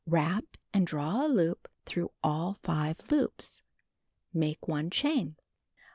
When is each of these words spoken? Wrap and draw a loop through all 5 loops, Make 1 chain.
Wrap 0.07 0.57
and 0.73 0.87
draw 0.87 1.23
a 1.23 1.29
loop 1.29 1.67
through 1.85 2.09
all 2.23 2.55
5 2.63 3.11
loops, 3.11 3.61
Make 4.33 4.67
1 4.67 4.89
chain. 4.89 5.35